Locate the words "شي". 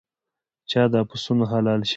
1.87-1.89